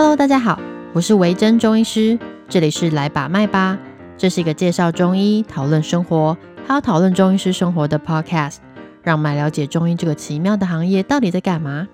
[0.00, 0.60] Hello，大家好，
[0.92, 2.16] 我是维珍中医师，
[2.48, 3.76] 这里是来把脉吧，
[4.16, 8.58] 这是一个介绍中医、讨论生活，还有讨论中医师生活的 Podcast，
[9.02, 11.88] 让我们来了解中医这个奇妙的行业到底在干嘛。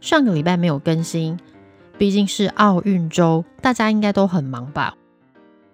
[0.00, 1.36] 上个礼拜没有更新，
[1.98, 4.94] 毕竟是奥运周，大家应该都很忙吧。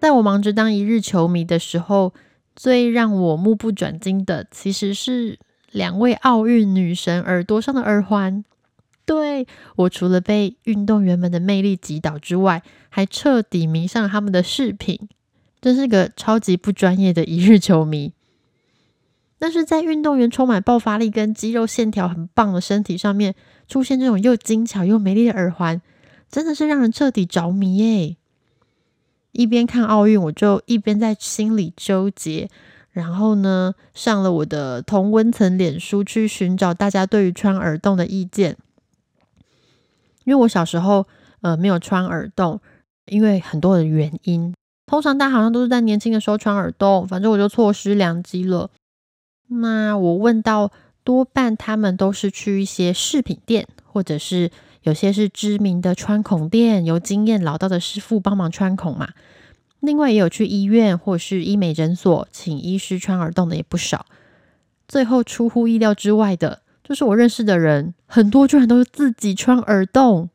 [0.01, 2.15] 在我忙着当一日球迷的时候，
[2.57, 5.39] 最让我目不转睛的，其实是
[5.71, 8.43] 两位奥运女神耳朵上的耳环。
[9.09, 15.09] 对我除了被运动员们的魅力击倒之外，还彻底迷上他们的饰品，
[15.63, 18.13] 真是个超级不专业的一日球迷。
[19.39, 23.35] 但是在运动员充满爆发力跟肌肉线条很棒的身体上面，
[23.67, 25.81] 出现这种又精巧又美丽的耳环，
[26.31, 28.17] 真的是让人彻底着迷耶！
[29.33, 32.51] 一边看奥运，我就一边在心里纠结，
[32.91, 38.59] 然后呢，上了我的同温层脸书去寻找大家对于穿耳洞的意见。
[40.29, 41.07] 因为我小时候
[41.41, 42.61] 呃没有穿耳洞，
[43.07, 44.53] 因为很多的原因。
[44.85, 48.69] 通常大家好像都是在年轻的时候穿耳洞，反正我就错失良机了。
[49.49, 50.71] 那我问到，
[51.03, 54.51] 多半他们都是去一些饰品店，或者是
[54.83, 59.09] 有些是知名的穿孔店，由经验老道的师傅帮忙穿孔嘛。
[59.81, 64.05] 另外也有去医院或是医美诊所请医师穿耳洞的也不少。
[64.87, 66.61] 最后出乎意料之外的。
[66.89, 70.31] 就是我认识的人很多，居然都是自己穿耳洞。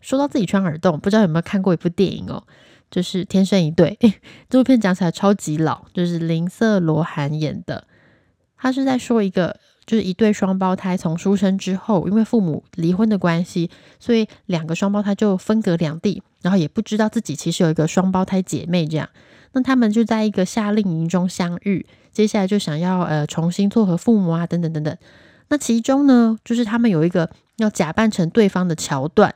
[0.00, 2.42] 说到自己穿耳洞，不知道有没有看过一部电影哦，
[2.90, 3.96] 就是《天生一对》。
[4.50, 7.86] 这部片讲起来超级老，就是林瑟罗涵演的。
[8.56, 19.08] 他是在说一个，就是一对双胞胎从出生之后，因为父母离婚的关系，所以两个双胞胎就分隔两地，然后也不知道自己其实有一个双胞胎姐妹这样。
[19.52, 24.96] 那他们就在一个夏令营中相遇，接下来就想要呃重新撮合父母啊，等等等等。
[25.48, 29.34] 那其中呢，就是他们有一个要假扮成对方的桥段。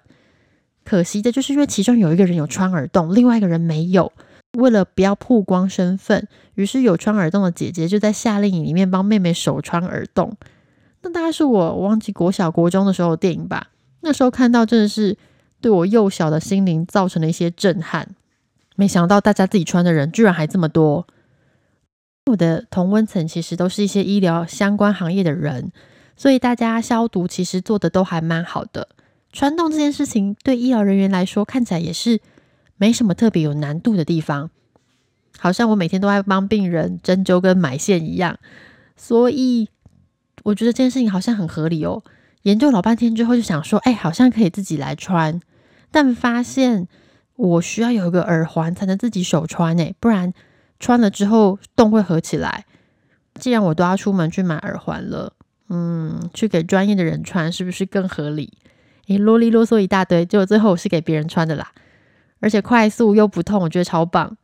[0.84, 4.12] 可惜的就是因为其中有一个人有穿耳洞，另外一个人没有。
[4.56, 10.36] 为了不要曝光身份，于是有穿耳洞的姐姐就在夏令营里面帮妹妹手穿耳洞。
[11.02, 13.68] 那大概是我忘记国小国中的时候的电影吧。
[14.00, 15.18] 那时候看到真的是
[15.60, 18.08] 对我幼小的心灵造成了一些震撼。
[18.76, 21.06] 没想到大家自己穿的人居然还这么多。
[22.26, 25.70] 我的同温层其实都是一些医疗相关行业的人，
[26.16, 28.88] 所以大家消毒其实做的都还蛮好的。
[29.32, 32.20] 穿洞这件事情对医疗人员来说看起来也是
[32.76, 34.50] 没什么特别有难度的地方，
[35.38, 38.38] 好像我每天都在帮病人针灸跟埋线一样。
[38.96, 39.68] 所以
[40.42, 42.02] 我觉得这件事情好像很合理哦。
[42.42, 45.40] 研究老半天之后就想说，哎，好像可以自己来穿，
[45.90, 46.88] 但发现。
[47.38, 50.32] 我需要有一个耳环才能自己手穿诶，不然
[50.78, 52.64] 穿了之后洞会合起来。
[53.34, 55.32] 既然我都要出门去买耳环了，
[55.68, 58.52] 嗯，去给专业的人穿是不是更合理？
[59.08, 61.72] 诶，啰里啰嗦一大堆，结果最后我是给别人穿的啦，
[62.40, 64.36] 而且快速又不痛，我觉得超棒。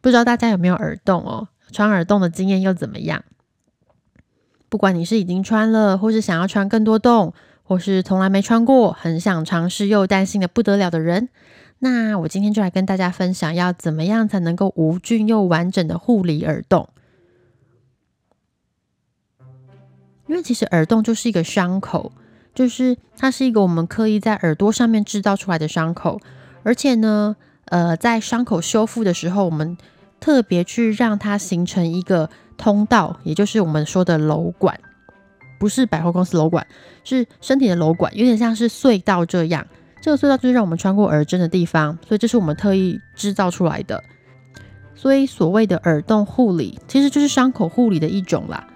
[0.00, 1.48] 不知道大家有没有耳洞哦？
[1.70, 3.22] 穿耳洞的经验又怎么样？
[4.68, 7.34] 不管你是已经穿了，或是想要穿更多洞。
[7.62, 11.28] 或是从来没穿过，很想尝试又担心的不得了的人，
[11.82, 16.88] 那我今天就来跟大家分享，要怎么样才能够无菌又完整的护理耳洞。
[20.26, 22.12] 因为其实耳洞就是一个伤口，
[22.54, 26.20] 就是它是一个我们刻意在耳朵上面制造出来的伤口，
[26.62, 29.76] 而且呢，呃，在伤口修复的时候，我们
[30.20, 34.78] 特别去让它形成一个通道，也就是我们说的瘘管。
[35.58, 36.66] 不是百货公司楼管，
[37.04, 39.66] 是身体的楼管，有点像是隧道这样。
[40.00, 44.02] 这个隧道就是让我们穿过耳针的地方，所以这是我们特意制造出来的。
[44.94, 48.66] 所以所谓的耳洞护理，其实就是伤口护理的一种啦。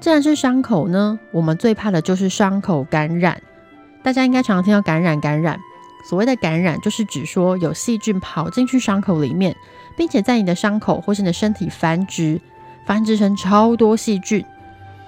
[0.00, 3.42] 既然是伤口呢，我们最怕的就是伤口感染。
[4.02, 5.58] 大家应该常常听到感染，感染。
[6.08, 9.54] 所谓的感染，就是指说有细菌跑进去伤口里面，
[9.98, 12.40] 并且在你的伤口或是你的身体繁殖，
[12.86, 14.42] 繁殖成超多细菌。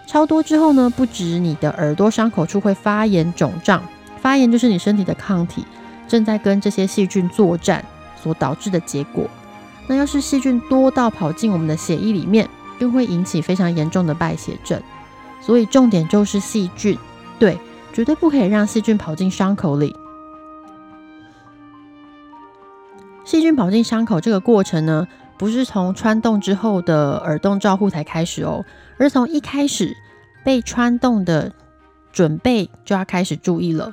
[0.06, 3.82] 超多之后呢，不止你的耳朵伤口处会发炎肿胀，
[4.22, 5.66] 发炎就是你身体的抗体
[6.06, 7.84] 正在跟这些细菌作战
[8.16, 9.28] 所导致的结果。
[9.88, 12.48] 那要是细菌多到跑进我们的血液里面，
[12.78, 14.80] 更会引起非常严重的败血症。
[15.40, 16.96] 所以重点就是细菌，
[17.40, 17.58] 对，
[17.92, 19.96] 绝对不可以让细菌跑进伤口里。
[23.24, 28.64] 细菌跑进伤口这个过程呢，不是从穿洞之后的耳洞照护才开始哦。
[28.98, 29.96] 而从一开始
[30.44, 31.52] 被穿洞的
[32.12, 33.92] 准备就要开始注意了。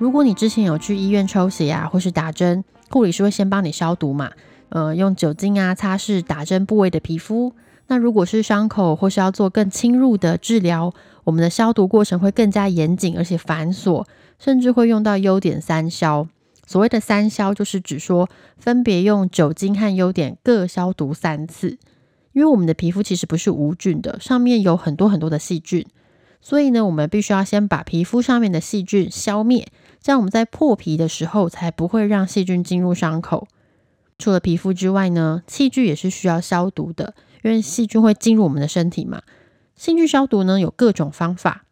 [0.00, 4.30] 如果你之前有去医院抽血啊，或是打针，护理师会先帮你消毒嘛，
[4.70, 7.52] 呃，用酒精啊擦拭打针部位的皮肤，
[7.88, 10.94] 那如果是伤口或是要做更侵入的治疗，
[11.24, 14.06] 我们的消毒过程会更加严谨而且繁琐，
[14.38, 16.26] 甚至会用到优点三消。
[16.66, 21.76] 所谓的三消，就是指说分别用酒精和优点各消毒三次。
[22.32, 25.84] 因为我们的皮肤其实不是无菌的，上面有很多很多的细菌，
[26.40, 29.66] 所以呢，我们必须要先把皮肤上面的细菌消灭，
[30.02, 33.46] 这样我们在破皮的时候才不会让细菌进入伤口。
[34.18, 39.22] 除了皮肤之外呢，器具也是需要消毒的，因为细菌会进入我们的身体嘛。
[39.76, 41.64] 器具消毒呢有各种方法，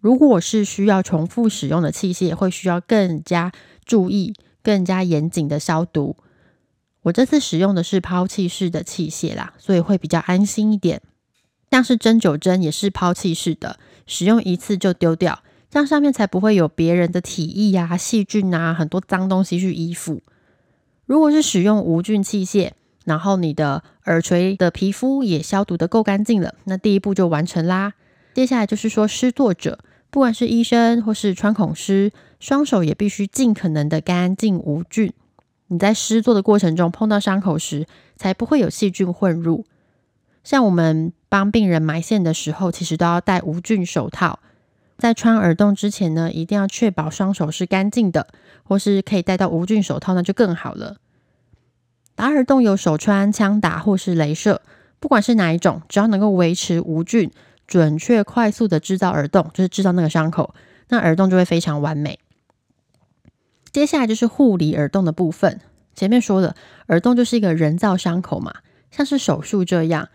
[0.00, 3.52] 如果是需要重复使用的器械，会需要更加
[3.84, 6.16] 注意、更加严谨的消毒。
[7.02, 11.02] 我这次使用的是抛弃式的器械啦，所以会比较安心一点。
[11.70, 15.42] 像是针灸针也是抛弃式的，使用一次就丢掉，
[15.72, 20.20] 这样上面才不会有别人的体液啊、细菌啊、很多脏东西去依附。
[21.06, 22.72] 如果是使用无菌器械，
[23.06, 27.94] 然后你的耳垂的皮肤也消毒的够干净了，那第一步就完成啦。
[28.34, 29.78] 接下来就是说施作者，
[30.10, 35.10] 不管是医生或是穿孔师，双手也必须尽可能的干净无菌。
[35.68, 37.86] 你在施作的过程中碰到伤口时，
[38.16, 39.64] 才不会有细菌混入。
[40.44, 44.38] 像我们帮病人埋线的时候，其实都要戴无菌手套。
[45.02, 48.28] 在穿耳洞之前呢，一定要确保双手是干净的，
[48.62, 50.98] 或是可以戴到无菌手套，那就更好了。
[52.14, 54.62] 打耳洞有手穿、枪打或是镭射，
[55.00, 57.32] 不管是哪一种，只要能够维持无菌、
[57.66, 60.54] 准确、快速的制造耳洞，就是制造那个伤口，
[60.90, 62.20] 那耳洞就会非常完美。
[63.72, 65.60] 接下来就是护理耳洞的部分。
[65.96, 66.54] 前面说的
[66.86, 68.54] 耳洞就是一个人造伤口嘛，
[68.92, 70.10] 像是手术这样，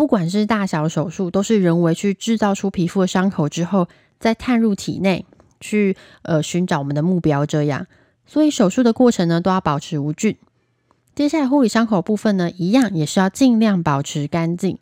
[0.00, 3.86] 不管是大小手术，都是人为去制造出皮肤的伤口之后，
[4.18, 5.26] 再探入体内
[5.60, 7.86] 去呃寻找我们的目标这样。
[8.24, 10.38] 所以手术的过程呢，都要保持无菌。
[11.14, 14.78] 接下来护理伤口部分呢，一样也是要尽量保持干净。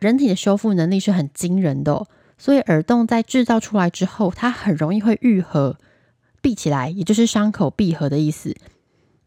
[0.00, 5.76] 人体的修复能力是很惊人的，所以耳洞在制造出来之后，它很容易会愈合。
[6.42, 8.56] 闭起来，也就是伤口闭合的意思。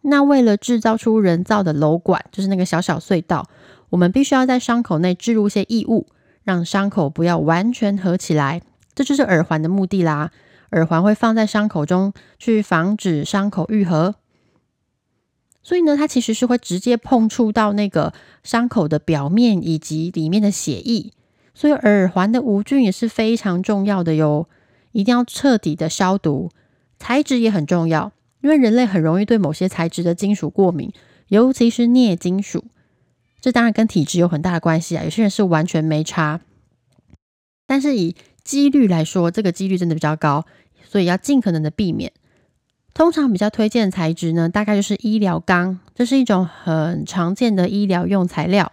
[0.01, 3.47] 那为了制造出人造的瘘管，就是那个小小隧道，
[3.91, 6.07] 我们必须要在伤口内置入一些异物，
[6.43, 8.61] 让伤口不要完全合起来。
[8.93, 10.31] 这就是耳环的目的啦。
[10.71, 14.15] 耳环会放在伤口中，去防止伤口愈合。
[15.63, 21.11] 所以呢，它其实是会直接碰触到那个伤口的表面以及里面的血液。
[21.53, 24.47] 所以耳环的无菌也是非常重要的哟，
[24.93, 26.49] 一定要彻底的消毒。
[26.97, 30.91] 材质也很重要，因为人类很容易对某些材质的金属过敏，
[31.27, 32.63] 尤其是镍金属。
[33.41, 35.03] 这当然跟体质有很大的关系啊。
[35.03, 36.39] 有些人是完全没差，
[37.67, 40.45] 但是以几率来说，这个几率真的比较高，
[40.87, 42.11] 所以要尽可能的避免。
[42.93, 48.71] 通常比较推荐的材质呢，大概就是医疗钢，这是一种很常见的医疗用材料，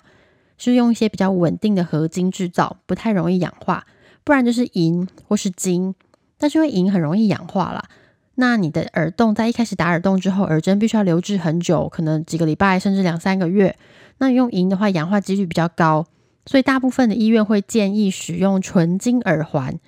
[0.58, 3.86] 是用一些比较稳定的合金制造，不太容易氧化。
[4.24, 5.94] 不然就是银或是金，
[6.36, 7.88] 但是因为银很容易氧化啦。
[8.34, 13.76] 那你的耳洞在一开始打耳洞之后，耳针必须要留置很久，可能几个礼拜甚至两三个月。
[14.18, 16.06] 那用银的话，氧化几率比较高，
[16.46, 19.78] 所以大部分的医院会建议使用纯金耳环。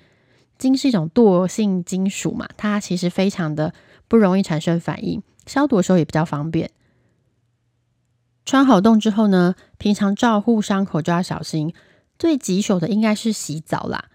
[0.57, 3.73] 金是一种惰性金属嘛，它其实非常的
[4.07, 6.71] 不容易产生反应，消毒的时候也比较方便。
[8.45, 11.73] 穿好洞之后呢，平常照护伤口就要小心，
[12.19, 14.05] 最棘手的应该是洗澡啦。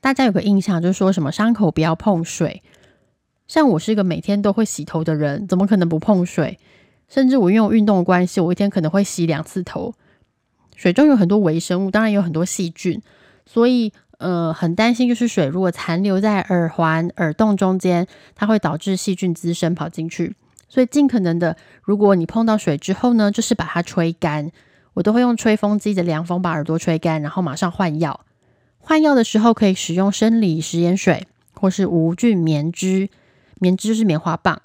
[0.00, 2.62] 大家有个印象就是说什么伤口不要碰水。
[3.46, 6.58] 像我是一个每天都会洗头的人，怎么可能不碰水？
[7.12, 9.92] 甚至我因为运动的关系，我一天可能会洗两次头。
[10.74, 13.02] 水中有很多微生物，当然有很多细菌，
[13.44, 20.34] 所以呃很担心，就是水如果残留在耳环、耳洞中间，它会导致细菌滋生跑进去。
[20.70, 24.50] 所以尽可能的，如果你碰到水之后呢，就是把它吹干。
[24.94, 28.24] 我都会用吹风机的凉风把耳朵吹干，然后马上换药。
[28.78, 33.10] 换药的时候可以使用生理食盐水或是无菌棉汁。
[33.58, 34.60] 棉织就是棉花棒，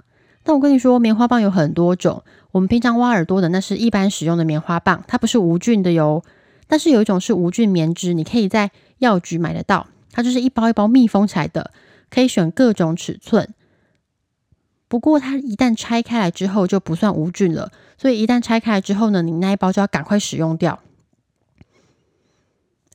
[0.48, 2.24] 但我跟你说，棉花棒有很多种。
[2.54, 6.24] 我们平常挖耳朵的那是一般使用的棉花棒，它不是无菌的哟。
[6.68, 11.72] 但是有一种是无菌棉织，你可以在药局买得到，它就是一包一包密封起来的，
[12.10, 13.54] 可以选各种尺寸。
[14.88, 20.80] 不过它一旦拆开来之后就不算无菌了，所以一旦拆开来之后呢，你那一包就要赶快使用掉。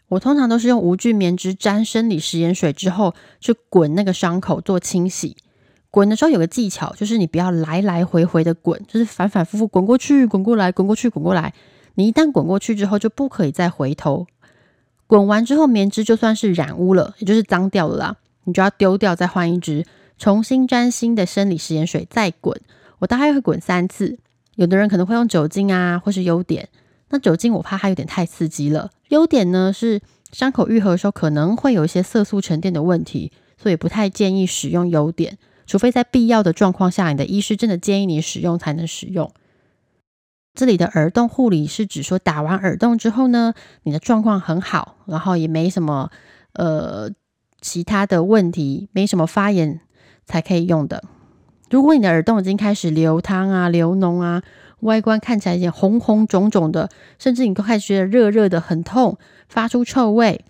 [0.09, 5.37] 我通常都是用无菌棉织沾生理食盐水之后去滚那个伤口做清洗。
[5.93, 11.53] 滚的时候有个技巧，就是你不要来来回回的滚，就是反反复复滚过去、滚过来、滚过去、滚过来。
[11.97, 14.27] 你一旦滚过去之后，就不可以再回头。
[15.07, 19.85] 滚完之后，棉织就算是染污了，也就是脏掉了啦，你就要丢掉，再换一支，
[20.17, 22.59] 重新沾新的生理食盐水再滚。
[23.01, 24.19] 我大概会滚三次。
[24.57, 26.71] 有的人可能会用酒精啊，或是优点。
[27.11, 28.91] 那酒精我怕它有点太刺激了。
[29.11, 30.01] 优点呢是
[30.33, 33.31] 伤口愈合的时候可能会有一些色素沉淀的问题，
[33.63, 39.33] 所以不太建议使用优点，除非在必要的状况下，你的医师真的建议你使用才能使用。
[40.55, 43.55] 这里的耳洞护理是指说打完耳洞之后呢，
[43.85, 46.11] 你的状况很好，然后也没什么
[46.53, 47.11] 呃
[47.61, 49.81] 其他的问题，没什么发炎
[50.27, 51.03] 才可以用的。
[51.71, 54.43] 如果你的耳洞已经开始流汤啊、流脓啊，
[54.81, 59.17] 外观看起来有点红红肿肿的，甚至你都开始觉得热热的、很痛、
[59.49, 60.45] 发出臭味，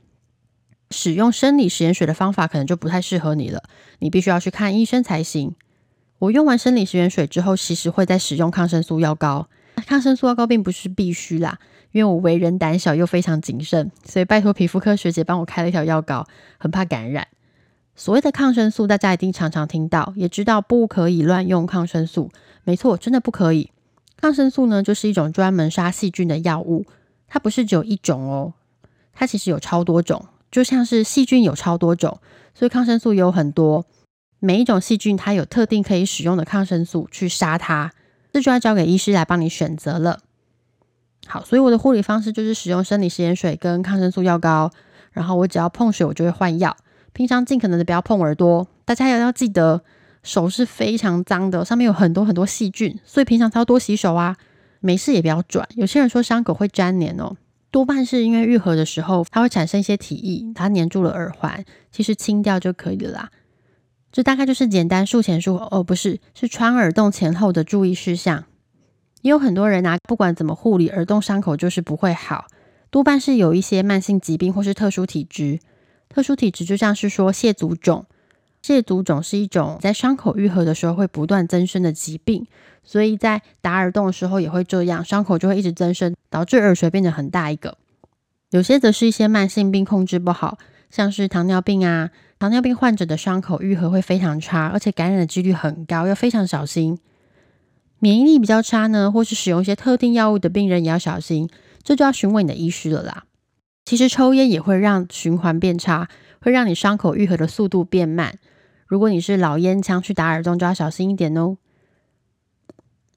[0.93, 3.65] 使用生理食盐水的方法可能就不太适合你了。
[3.99, 5.55] 你必须要去看医生才行。
[6.19, 9.49] 我用完生理食盐水之后，其实会再使用抗生素药膏。
[9.87, 11.59] 抗生素药膏并不是必须啦，
[11.91, 17.27] 因为我为人胆小又非常谨慎，所以拜托皮肤科学姐帮我开了一条药膏，很怕感染。
[17.97, 22.31] 所谓的抗生素，大家一定常常听到，也知道不可以乱用抗生素。
[22.65, 23.71] 没错，真的不可以。
[24.17, 26.87] 抗生素呢，就是一种专门杀细菌的药物，
[27.27, 28.55] 它不是只有一种哦，
[29.13, 32.21] 它其实有超多种，就像是细菌有超多种，
[32.55, 33.85] 所以抗生素有很多。
[34.39, 37.93] 每一种细菌，它有特定可以使用的抗生素去杀它，
[38.33, 40.21] 这就要交给医师来帮你选择了。
[41.27, 44.71] 好，所以我的护理方式就是使用生理食盐水跟抗生素药膏，
[45.13, 46.77] 然后我只要碰水，我就会换药。
[47.13, 49.83] 平常尽可能的不要碰耳朵，大家也要记得
[50.23, 54.37] 手是非常脏的，上面有很多很多细菌，所以平常要多洗手啊。
[54.81, 55.69] 没事也不要转。
[55.77, 57.37] 有些人说伤口会粘黏哦，
[57.73, 63.31] 多半是因为愈合的时候它会产生一些体液，它粘住了耳环，其实清掉就可以了啦。
[64.13, 68.45] 这大概就是简单术前术后哦，不是，是穿耳洞前后的注意事项。
[69.23, 72.47] 也有很多人啊，不管怎么护理耳洞伤口就是不会好，
[72.91, 75.59] 多半是有一些慢性疾病或是特殊体质。
[76.11, 78.05] 特殊体质就像是说蟹足肿，
[78.63, 82.47] 蟹足肿是一种在伤口愈合的时候会不断增生的疾病，
[82.85, 87.77] 所以在打耳洞的时候也会这样，伤口就会一直增生，导致耳垂变得很大一个。
[88.51, 90.59] 有些则是一些慢性病控制不好，
[90.91, 96.99] 像是糖尿病啊，糖尿病患者的伤口愈合会非常差，而且感染的几率很高，要非常小心。
[97.99, 101.49] 免疫力比较差呢，或是使用一些特定药物的病人也要小心，
[101.83, 103.25] 这就要询问你的医师了啦。
[103.85, 106.09] 其实抽烟也会让循环变差，
[106.41, 108.39] 会让你伤口愈合的速度变慢。
[108.93, 111.57] 如果你是老烟枪去打耳洞，就要小心一点哦。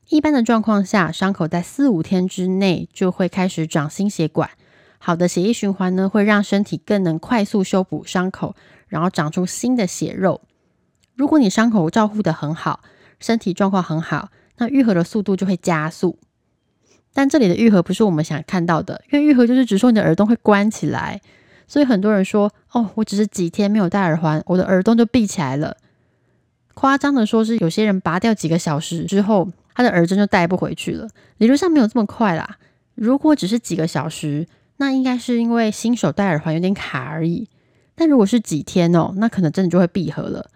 [0.07, 4.51] 一般的状况下，伤口在四五天之内就会开始长新血管。
[4.99, 8.55] 好的血液循环呢，会让身体更能快速修补伤口，
[8.87, 10.39] 然后长出新的血肉。
[11.13, 12.79] 如果你伤口照护的很好，
[13.19, 14.29] 身体状况很好，
[14.59, 16.17] 那愈合的速度就会加速。
[17.13, 21.19] 但这里的愈合不是我们想看到的，因为愈合就是只说你的耳洞会关起来，
[21.67, 25.77] 所以很多人说：“哦，我只是几天没有戴耳环，我的耳洞就闭起来了。”
[26.73, 31.07] 夸张的说是有些人拔掉几个小时之后，他的耳针就戴不回去了。
[31.37, 32.57] 理论上没有这么快啦，
[32.95, 37.47] 如果只是几个小时，那应该是因为新手戴耳环有点卡而已。
[37.95, 40.49] 但如果是几天哦，那可能真的就会闭合了。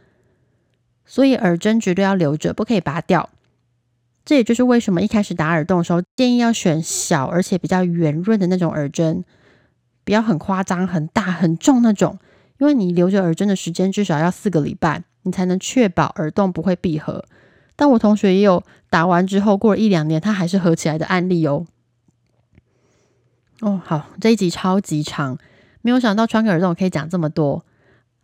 [1.06, 3.30] 所以耳针绝对要留着，不可以拔掉。
[4.26, 9.24] 这也就是为什么一开始打耳洞的时候，建议要选小而且比较圆润的那种耳针，
[10.10, 12.18] 不要很夸张、很大、很重那种。
[12.58, 17.24] 因为你留着耳针的时间至少要四个礼拜，你才能确保耳洞不会闭合。
[17.76, 21.68] 但我同学也有打完之后过了一两年，他还是合起来的案例哦。
[23.62, 25.38] 哦，好，这一集超级长，
[25.84, 27.64] 没有想到穿个耳洞可以讲这么多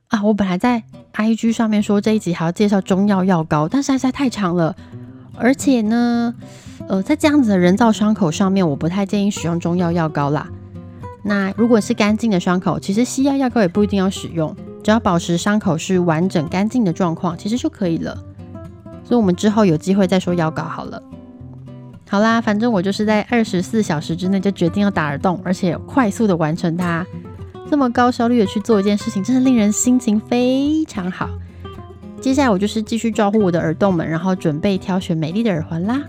[0.07, 0.23] 啊！
[0.23, 0.81] 我本来在
[1.13, 4.75] IG 上面说这一集还要介绍中药药膏，但是实在太长了。
[5.37, 6.33] 而且呢，
[6.87, 10.49] 呃，在这样子的人造伤口上面，我不太建议使用中药药膏啦。
[11.27, 18.15] 那如果是干净的伤口，其实西药药膏也不一定要使用，只要保持伤口是完整干净的状况，其实就可以了。
[19.03, 21.01] 所以，我们之后有机会再说药膏好了。
[22.07, 27.03] 好啦，反正我就是在二十四小时之内就决定要打耳洞，而且快速的完成它，
[27.71, 31.27] 这么高效率的去做一件事情，真的令人心情非常好。
[32.21, 36.03] 接下来我就是继续照顾我的耳洞们，然后准备挑选美丽的耳环啦。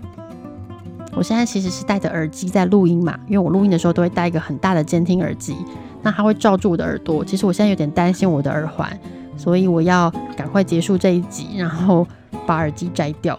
[1.17, 5.55] 我现在其实是戴着耳机在录音嘛，因为我录音的时候都会戴一个很大的监听耳机，
[6.03, 7.25] 那它会罩住我的耳朵。
[7.25, 8.87] 其实我现在有点担心我的耳环，
[9.35, 12.07] 所以我要赶快结束这一集，然后
[12.45, 13.37] 把耳机摘掉。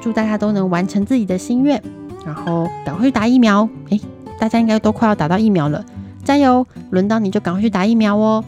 [0.00, 1.80] 祝大家都能完成自己的心愿，
[2.26, 3.68] 然后赶快去打疫苗。
[3.90, 4.00] 诶，
[4.40, 5.84] 大家应该都快要打到疫苗了，
[6.24, 6.66] 加油！
[6.90, 8.44] 轮到你就赶快去打疫苗哦。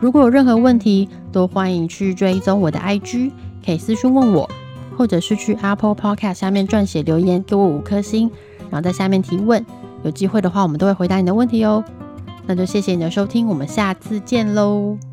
[0.00, 3.32] 如果有任何问题，都欢迎去追踪我的 IG，
[3.66, 4.48] 可以私讯问我，
[4.96, 8.30] 或者是去 Apple Podcast 下面撰写留言，给我五颗星，
[8.70, 9.64] 然后在下面提问。
[10.04, 11.84] 有机会的话，我们都会回答你的问题哦。
[12.46, 15.11] 那就谢谢你的收听，我们下次见喽。